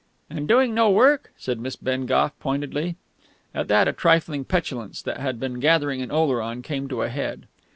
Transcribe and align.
"And 0.31 0.47
doing 0.47 0.73
no 0.73 0.89
work," 0.89 1.31
said 1.37 1.59
Miss 1.59 1.75
Bengough 1.75 2.31
pointedly. 2.39 2.95
At 3.53 3.67
that 3.67 3.87
a 3.87 3.93
trifling 3.93 4.45
petulance 4.45 4.99
that 5.03 5.19
had 5.19 5.39
been 5.39 5.59
gathering 5.59 5.99
in 5.99 6.09
Oleron 6.09 6.63
came 6.63 6.87
to 6.87 7.03
a 7.03 7.09
head. 7.09 7.45